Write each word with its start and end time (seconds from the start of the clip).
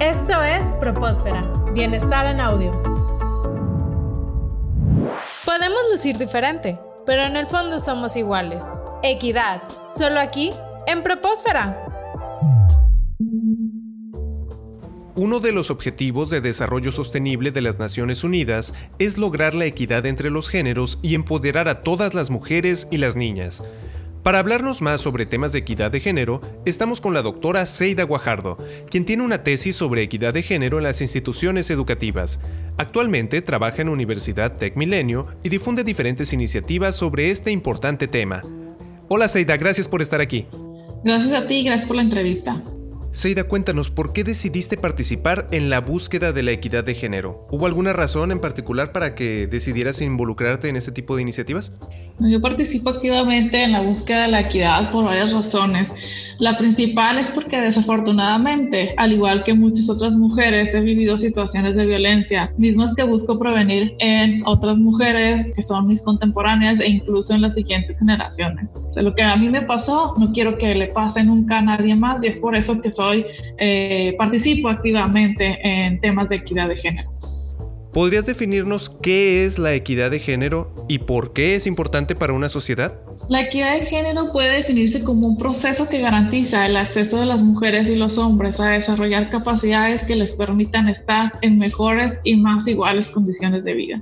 Esto 0.00 0.40
es 0.44 0.72
Propósfera, 0.74 1.42
Bienestar 1.74 2.26
en 2.26 2.38
Audio. 2.38 2.70
Podemos 5.44 5.80
lucir 5.90 6.16
diferente, 6.16 6.78
pero 7.04 7.22
en 7.22 7.34
el 7.34 7.48
fondo 7.48 7.80
somos 7.80 8.16
iguales. 8.16 8.64
Equidad, 9.02 9.60
solo 9.90 10.20
aquí, 10.20 10.52
en 10.86 11.02
Propósfera. 11.02 11.76
Uno 15.16 15.40
de 15.40 15.50
los 15.50 15.68
objetivos 15.72 16.30
de 16.30 16.40
desarrollo 16.40 16.92
sostenible 16.92 17.50
de 17.50 17.62
las 17.62 17.80
Naciones 17.80 18.22
Unidas 18.22 18.74
es 19.00 19.18
lograr 19.18 19.52
la 19.54 19.64
equidad 19.64 20.06
entre 20.06 20.30
los 20.30 20.48
géneros 20.48 21.00
y 21.02 21.16
empoderar 21.16 21.68
a 21.68 21.80
todas 21.80 22.14
las 22.14 22.30
mujeres 22.30 22.86
y 22.92 22.98
las 22.98 23.16
niñas. 23.16 23.64
Para 24.22 24.40
hablarnos 24.40 24.82
más 24.82 25.00
sobre 25.00 25.26
temas 25.26 25.52
de 25.52 25.60
equidad 25.60 25.90
de 25.90 26.00
género, 26.00 26.40
estamos 26.66 27.00
con 27.00 27.14
la 27.14 27.22
doctora 27.22 27.64
Seida 27.66 28.02
Guajardo, 28.02 28.56
quien 28.90 29.04
tiene 29.04 29.22
una 29.22 29.42
tesis 29.42 29.76
sobre 29.76 30.02
equidad 30.02 30.34
de 30.34 30.42
género 30.42 30.78
en 30.78 30.84
las 30.84 31.00
instituciones 31.00 31.70
educativas. 31.70 32.40
Actualmente 32.76 33.40
trabaja 33.42 33.82
en 33.82 33.88
Universidad 33.88 34.56
Tech 34.56 34.76
Milenio 34.76 35.26
y 35.42 35.48
difunde 35.48 35.84
diferentes 35.84 36.32
iniciativas 36.32 36.96
sobre 36.96 37.30
este 37.30 37.52
importante 37.52 38.08
tema. 38.08 38.42
Hola 39.08 39.28
Seida, 39.28 39.56
gracias 39.56 39.88
por 39.88 40.02
estar 40.02 40.20
aquí. 40.20 40.46
Gracias 41.04 41.32
a 41.32 41.46
ti 41.46 41.60
y 41.60 41.64
gracias 41.64 41.86
por 41.86 41.96
la 41.96 42.02
entrevista. 42.02 42.62
Seida, 43.18 43.42
cuéntanos, 43.42 43.90
¿por 43.90 44.12
qué 44.12 44.22
decidiste 44.22 44.76
participar 44.76 45.48
en 45.50 45.70
la 45.70 45.80
búsqueda 45.80 46.32
de 46.32 46.44
la 46.44 46.52
equidad 46.52 46.84
de 46.84 46.94
género? 46.94 47.44
¿Hubo 47.50 47.66
alguna 47.66 47.92
razón 47.92 48.30
en 48.30 48.40
particular 48.40 48.92
para 48.92 49.16
que 49.16 49.48
decidieras 49.48 50.00
involucrarte 50.00 50.68
en 50.68 50.76
este 50.76 50.92
tipo 50.92 51.16
de 51.16 51.22
iniciativas? 51.22 51.72
Yo 52.20 52.40
participo 52.40 52.90
activamente 52.90 53.60
en 53.64 53.72
la 53.72 53.80
búsqueda 53.80 54.22
de 54.22 54.28
la 54.28 54.40
equidad 54.42 54.92
por 54.92 55.04
varias 55.06 55.32
razones. 55.32 55.92
La 56.38 56.56
principal 56.56 57.18
es 57.18 57.28
porque 57.28 57.60
desafortunadamente, 57.60 58.94
al 58.96 59.12
igual 59.12 59.42
que 59.42 59.54
muchas 59.54 59.90
otras 59.90 60.14
mujeres, 60.14 60.72
he 60.76 60.80
vivido 60.80 61.18
situaciones 61.18 61.74
de 61.74 61.86
violencia, 61.86 62.52
mismas 62.56 62.94
que 62.94 63.02
busco 63.02 63.36
prevenir 63.40 63.96
en 63.98 64.36
otras 64.46 64.78
mujeres 64.78 65.52
que 65.56 65.62
son 65.64 65.88
mis 65.88 66.02
contemporáneas 66.02 66.78
e 66.78 66.88
incluso 66.88 67.34
en 67.34 67.42
las 67.42 67.54
siguientes 67.54 67.98
generaciones. 67.98 68.70
O 68.76 69.02
lo 69.02 69.12
que 69.16 69.22
a 69.22 69.34
mí 69.36 69.48
me 69.48 69.62
pasó, 69.62 70.14
no 70.18 70.30
quiero 70.30 70.56
que 70.56 70.76
le 70.76 70.86
pase 70.88 71.24
nunca 71.24 71.58
a 71.58 71.62
nadie 71.62 71.96
más 71.96 72.22
y 72.22 72.28
es 72.28 72.38
por 72.38 72.54
eso 72.54 72.80
que 72.80 72.90
soy, 72.90 73.07
eh, 73.12 74.14
participo 74.18 74.68
activamente 74.68 75.58
en 75.62 76.00
temas 76.00 76.28
de 76.28 76.36
equidad 76.36 76.68
de 76.68 76.76
género. 76.76 77.08
¿Podrías 77.92 78.26
definirnos 78.26 78.90
qué 79.02 79.44
es 79.44 79.58
la 79.58 79.74
equidad 79.74 80.10
de 80.10 80.20
género 80.20 80.74
y 80.88 80.98
por 80.98 81.32
qué 81.32 81.54
es 81.54 81.66
importante 81.66 82.14
para 82.14 82.32
una 82.32 82.48
sociedad? 82.48 83.00
La 83.28 83.42
equidad 83.42 83.74
de 83.74 83.84
género 83.84 84.32
puede 84.32 84.56
definirse 84.56 85.04
como 85.04 85.26
un 85.26 85.36
proceso 85.36 85.86
que 85.86 86.00
garantiza 86.00 86.64
el 86.64 86.78
acceso 86.78 87.18
de 87.18 87.26
las 87.26 87.42
mujeres 87.42 87.90
y 87.90 87.94
los 87.94 88.16
hombres 88.16 88.58
a 88.58 88.68
desarrollar 88.68 89.28
capacidades 89.28 90.02
que 90.02 90.16
les 90.16 90.32
permitan 90.32 90.88
estar 90.88 91.32
en 91.42 91.58
mejores 91.58 92.20
y 92.24 92.36
más 92.36 92.66
iguales 92.66 93.06
condiciones 93.06 93.64
de 93.64 93.74
vida. 93.74 94.00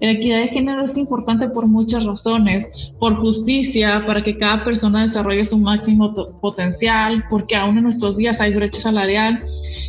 La 0.00 0.10
equidad 0.10 0.38
de 0.40 0.48
género 0.48 0.84
es 0.84 0.98
importante 0.98 1.48
por 1.48 1.68
muchas 1.68 2.04
razones, 2.04 2.68
por 2.98 3.14
justicia, 3.14 4.02
para 4.08 4.24
que 4.24 4.36
cada 4.36 4.64
persona 4.64 5.02
desarrolle 5.02 5.44
su 5.44 5.58
máximo 5.58 6.12
potencial, 6.40 7.24
porque 7.30 7.54
aún 7.54 7.76
en 7.78 7.84
nuestros 7.84 8.16
días 8.16 8.40
hay 8.40 8.54
brecha 8.54 8.80
salarial 8.80 9.38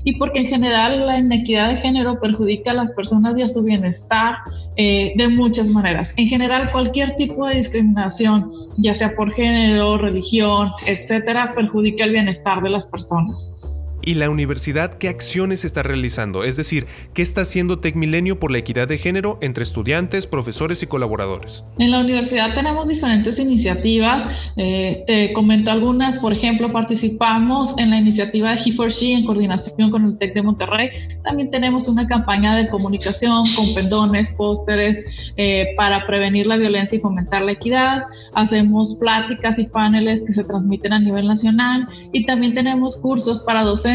y 0.04 0.16
porque 0.16 0.40
en 0.40 0.48
general 0.48 1.06
la 1.06 1.20
inequidad 1.20 1.70
de 1.70 1.78
género 1.78 2.20
perjudica 2.20 2.72
a 2.72 2.74
las 2.74 2.92
personas 2.92 3.38
y 3.38 3.42
a 3.42 3.50
su 3.50 3.64
bienestar 3.64 4.36
eh, 4.76 5.14
de 5.16 5.28
muchas 5.28 5.70
maneras. 5.70 6.14
En 6.18 6.28
general, 6.28 6.72
cualquier 6.72 7.16
tipo 7.16 7.48
de 7.48 7.56
discriminación, 7.56 8.52
ya 8.78 8.94
sea 8.94 9.10
por 9.16 9.34
género, 9.34 9.98
religión, 9.98 10.70
etcétera, 10.86 11.52
perjudica 11.56 12.04
el 12.04 12.12
bienestar 12.12 12.62
de 12.62 12.70
las 12.70 12.86
personas 12.86 13.65
y 14.06 14.14
la 14.14 14.30
universidad 14.30 14.94
qué 14.94 15.10
acciones 15.10 15.66
está 15.66 15.84
realizando, 15.84 16.44
es 16.44 16.56
decir, 16.56 16.86
qué 17.14 17.24
está 17.24 17.42
haciendo 17.42 17.80
TecMilenio 17.80 18.40
por 18.40 18.52
la 18.52 18.60
equidad 18.60 18.88
de 18.88 19.00
género 19.00 19.40
entre 19.42 19.64
estudiantes, 19.64 20.28
profesores 20.28 20.84
y 20.84 20.88
colaboradores. 20.88 21.64
En 21.80 21.92
la 21.92 22.00
universidad 22.00 22.54
tenemos 22.54 22.88
diferentes 22.88 23.40
iniciativas, 23.40 24.30
eh, 24.56 25.04
te 25.08 25.34
comento 25.34 25.72
algunas, 25.72 26.20
por 26.20 26.34
ejemplo, 26.34 26.72
participamos 26.72 27.78
en 27.80 27.90
la 27.90 27.98
iniciativa 27.98 28.52
de 28.52 28.62
He4She 28.62 29.18
en 29.18 29.26
coordinación 29.26 29.90
con 29.90 30.06
el 30.06 30.18
TEC 30.20 30.36
de 30.36 30.42
Monterrey, 30.44 30.90
también 31.24 31.50
tenemos 31.50 31.88
una 31.88 32.08
campaña 32.08 32.56
de 32.56 32.68
comunicación 32.68 33.46
con 33.56 33.74
pendones, 33.74 34.30
pósteres 34.32 35.04
eh, 35.36 35.70
para 35.76 36.06
prevenir 36.06 36.46
la 36.46 36.58
violencia 36.58 36.98
y 36.98 37.02
fomentar 37.02 37.42
la 37.42 37.54
equidad, 37.54 38.04
hacemos 38.36 38.98
pláticas 39.00 39.58
y 39.58 39.66
paneles 39.66 40.24
que 40.24 40.34
se 40.34 40.44
transmiten 40.44 40.94
a 40.94 41.00
nivel 41.00 41.28
nacional 41.28 41.88
y 42.14 42.26
también 42.26 42.54
tenemos 42.54 42.98
cursos 42.98 43.42
para 43.42 43.64
docentes 43.64 43.95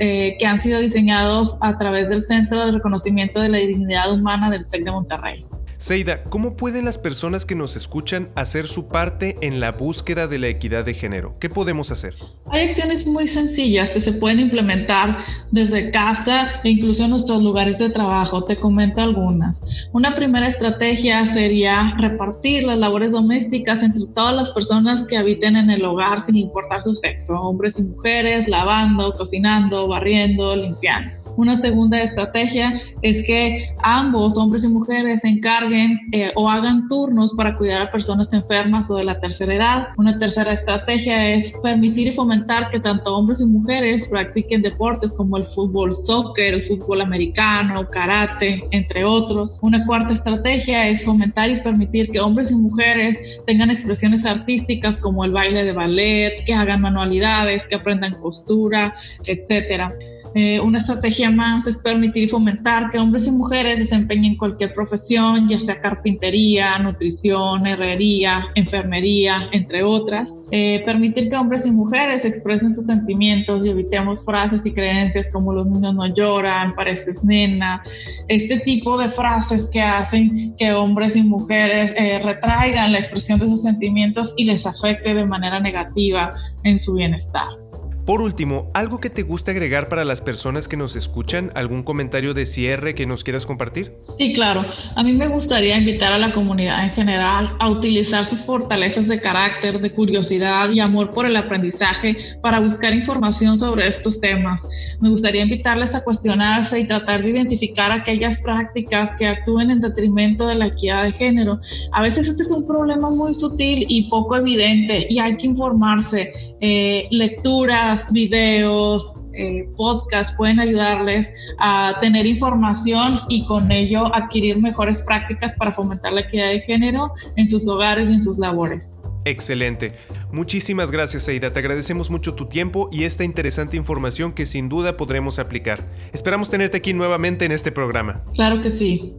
eh, 0.00 0.36
que 0.38 0.46
han 0.46 0.58
sido 0.58 0.80
diseñados 0.80 1.56
a 1.60 1.78
través 1.78 2.10
del 2.10 2.22
Centro 2.22 2.64
de 2.64 2.72
Reconocimiento 2.72 3.40
de 3.40 3.48
la 3.48 3.58
Dignidad 3.58 4.12
Humana 4.12 4.50
del 4.50 4.68
TEC 4.68 4.84
de 4.84 4.90
Monterrey. 4.90 5.38
Seida, 5.80 6.24
¿cómo 6.24 6.56
pueden 6.56 6.86
las 6.86 6.98
personas 6.98 7.46
que 7.46 7.54
nos 7.54 7.76
escuchan 7.76 8.30
hacer 8.34 8.66
su 8.66 8.88
parte 8.88 9.36
en 9.42 9.60
la 9.60 9.70
búsqueda 9.70 10.26
de 10.26 10.40
la 10.40 10.48
equidad 10.48 10.84
de 10.84 10.92
género? 10.92 11.38
¿Qué 11.38 11.48
podemos 11.48 11.92
hacer? 11.92 12.16
Hay 12.50 12.66
acciones 12.66 13.06
muy 13.06 13.28
sencillas 13.28 13.92
que 13.92 14.00
se 14.00 14.12
pueden 14.12 14.40
implementar 14.40 15.18
desde 15.52 15.92
casa 15.92 16.60
e 16.64 16.70
incluso 16.70 17.04
en 17.04 17.10
nuestros 17.10 17.44
lugares 17.44 17.78
de 17.78 17.90
trabajo. 17.90 18.42
Te 18.42 18.56
comento 18.56 19.00
algunas. 19.00 19.62
Una 19.92 20.10
primera 20.10 20.48
estrategia 20.48 21.24
sería 21.28 21.94
repartir 21.96 22.64
las 22.64 22.78
labores 22.78 23.12
domésticas 23.12 23.80
entre 23.80 24.04
todas 24.16 24.34
las 24.34 24.50
personas 24.50 25.04
que 25.04 25.16
habiten 25.16 25.54
en 25.54 25.70
el 25.70 25.84
hogar 25.84 26.20
sin 26.20 26.34
importar 26.34 26.82
su 26.82 26.96
sexo, 26.96 27.40
hombres 27.40 27.78
y 27.78 27.84
mujeres, 27.84 28.48
lavando, 28.48 29.12
cocinando, 29.12 29.86
barriendo, 29.86 30.56
limpiando. 30.56 31.17
Una 31.38 31.54
segunda 31.54 32.02
estrategia 32.02 32.82
es 33.02 33.22
que 33.22 33.72
ambos, 33.84 34.36
hombres 34.36 34.64
y 34.64 34.68
mujeres, 34.68 35.20
se 35.20 35.28
encarguen 35.28 36.00
eh, 36.10 36.32
o 36.34 36.50
hagan 36.50 36.88
turnos 36.88 37.32
para 37.32 37.54
cuidar 37.54 37.80
a 37.80 37.92
personas 37.92 38.32
enfermas 38.32 38.90
o 38.90 38.96
de 38.96 39.04
la 39.04 39.20
tercera 39.20 39.54
edad. 39.54 39.88
Una 39.98 40.18
tercera 40.18 40.52
estrategia 40.52 41.32
es 41.32 41.52
permitir 41.62 42.08
y 42.08 42.12
fomentar 42.12 42.70
que 42.70 42.80
tanto 42.80 43.16
hombres 43.16 43.40
y 43.40 43.46
mujeres 43.46 44.08
practiquen 44.08 44.62
deportes 44.62 45.12
como 45.12 45.36
el 45.36 45.44
fútbol 45.44 45.94
soccer, 45.94 46.54
el 46.54 46.66
fútbol 46.66 47.02
americano, 47.02 47.88
karate, 47.88 48.64
entre 48.72 49.04
otros. 49.04 49.60
Una 49.62 49.86
cuarta 49.86 50.14
estrategia 50.14 50.88
es 50.88 51.04
fomentar 51.04 51.50
y 51.50 51.60
permitir 51.60 52.10
que 52.10 52.18
hombres 52.18 52.50
y 52.50 52.56
mujeres 52.56 53.16
tengan 53.46 53.70
expresiones 53.70 54.26
artísticas 54.26 54.96
como 54.96 55.24
el 55.24 55.30
baile 55.30 55.62
de 55.62 55.72
ballet, 55.72 56.44
que 56.46 56.52
hagan 56.52 56.80
manualidades, 56.80 57.64
que 57.64 57.76
aprendan 57.76 58.14
costura, 58.14 58.96
etcétera. 59.24 59.94
Eh, 60.34 60.60
una 60.60 60.78
estrategia 60.78 61.30
más 61.30 61.66
es 61.66 61.76
permitir 61.78 62.24
y 62.24 62.28
fomentar 62.28 62.90
que 62.90 62.98
hombres 62.98 63.26
y 63.26 63.30
mujeres 63.30 63.78
desempeñen 63.78 64.36
cualquier 64.36 64.74
profesión, 64.74 65.48
ya 65.48 65.58
sea 65.58 65.80
carpintería, 65.80 66.78
nutrición, 66.78 67.66
herrería, 67.66 68.48
enfermería, 68.54 69.48
entre 69.52 69.82
otras. 69.82 70.34
Eh, 70.50 70.82
permitir 70.84 71.28
que 71.30 71.36
hombres 71.36 71.66
y 71.66 71.70
mujeres 71.70 72.24
expresen 72.24 72.74
sus 72.74 72.86
sentimientos 72.86 73.64
y 73.64 73.70
evitemos 73.70 74.24
frases 74.24 74.64
y 74.66 74.72
creencias 74.72 75.28
como 75.30 75.52
los 75.52 75.66
niños 75.66 75.94
no 75.94 76.06
lloran, 76.06 76.74
pareces 76.74 77.22
nena, 77.24 77.82
este 78.28 78.58
tipo 78.60 78.98
de 78.98 79.08
frases 79.08 79.68
que 79.70 79.80
hacen 79.80 80.54
que 80.56 80.72
hombres 80.72 81.16
y 81.16 81.22
mujeres 81.22 81.94
eh, 81.96 82.20
retraigan 82.24 82.92
la 82.92 82.98
expresión 82.98 83.38
de 83.38 83.46
sus 83.46 83.62
sentimientos 83.62 84.34
y 84.36 84.44
les 84.44 84.66
afecte 84.66 85.14
de 85.14 85.26
manera 85.26 85.60
negativa 85.60 86.34
en 86.64 86.78
su 86.78 86.94
bienestar. 86.94 87.67
Por 88.08 88.22
último, 88.22 88.70
¿algo 88.72 89.00
que 89.00 89.10
te 89.10 89.22
gusta 89.22 89.50
agregar 89.50 89.90
para 89.90 90.02
las 90.02 90.22
personas 90.22 90.66
que 90.66 90.78
nos 90.78 90.96
escuchan? 90.96 91.52
¿Algún 91.54 91.82
comentario 91.82 92.32
de 92.32 92.46
cierre 92.46 92.94
que 92.94 93.04
nos 93.04 93.22
quieras 93.22 93.44
compartir? 93.44 93.98
Sí, 94.16 94.32
claro. 94.32 94.62
A 94.96 95.02
mí 95.02 95.12
me 95.12 95.28
gustaría 95.28 95.76
invitar 95.76 96.14
a 96.14 96.18
la 96.18 96.32
comunidad 96.32 96.84
en 96.84 96.90
general 96.90 97.54
a 97.60 97.68
utilizar 97.68 98.24
sus 98.24 98.42
fortalezas 98.46 99.08
de 99.08 99.18
carácter, 99.18 99.78
de 99.78 99.92
curiosidad 99.92 100.70
y 100.70 100.80
amor 100.80 101.10
por 101.10 101.26
el 101.26 101.36
aprendizaje 101.36 102.16
para 102.40 102.60
buscar 102.60 102.94
información 102.94 103.58
sobre 103.58 103.86
estos 103.86 104.18
temas. 104.22 104.66
Me 105.02 105.10
gustaría 105.10 105.42
invitarles 105.42 105.94
a 105.94 106.02
cuestionarse 106.02 106.80
y 106.80 106.86
tratar 106.86 107.22
de 107.22 107.28
identificar 107.28 107.92
aquellas 107.92 108.38
prácticas 108.38 109.12
que 109.18 109.26
actúen 109.26 109.70
en 109.70 109.82
detrimento 109.82 110.46
de 110.46 110.54
la 110.54 110.68
equidad 110.68 111.04
de 111.04 111.12
género. 111.12 111.60
A 111.92 112.00
veces 112.00 112.26
este 112.26 112.42
es 112.42 112.50
un 112.52 112.66
problema 112.66 113.10
muy 113.10 113.34
sutil 113.34 113.84
y 113.86 114.08
poco 114.08 114.34
evidente 114.36 115.06
y 115.10 115.18
hay 115.18 115.36
que 115.36 115.46
informarse. 115.46 116.32
Eh, 116.60 117.06
lecturas, 117.12 117.97
videos, 118.12 119.14
eh, 119.34 119.68
podcasts 119.76 120.34
pueden 120.36 120.58
ayudarles 120.58 121.32
a 121.58 121.96
tener 122.00 122.26
información 122.26 123.18
y 123.28 123.46
con 123.46 123.70
ello 123.70 124.14
adquirir 124.14 124.58
mejores 124.60 125.02
prácticas 125.02 125.56
para 125.56 125.72
fomentar 125.72 126.12
la 126.12 126.20
equidad 126.20 126.48
de 126.50 126.60
género 126.62 127.12
en 127.36 127.46
sus 127.46 127.68
hogares 127.68 128.10
y 128.10 128.14
en 128.14 128.22
sus 128.22 128.38
labores. 128.38 128.96
Excelente. 129.24 129.92
Muchísimas 130.32 130.90
gracias, 130.90 131.28
Aida. 131.28 131.52
Te 131.52 131.58
agradecemos 131.58 132.10
mucho 132.10 132.34
tu 132.34 132.46
tiempo 132.46 132.88
y 132.90 133.04
esta 133.04 133.24
interesante 133.24 133.76
información 133.76 134.32
que 134.32 134.46
sin 134.46 134.68
duda 134.68 134.96
podremos 134.96 135.38
aplicar. 135.38 135.80
Esperamos 136.12 136.50
tenerte 136.50 136.78
aquí 136.78 136.94
nuevamente 136.94 137.44
en 137.44 137.52
este 137.52 137.70
programa. 137.70 138.22
Claro 138.34 138.60
que 138.60 138.70
sí. 138.70 139.14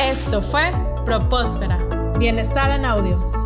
Esto 0.00 0.42
fue 0.42 0.70
Propósfera. 1.04 1.78
Bienestar 2.18 2.70
en 2.70 2.84
audio. 2.84 3.37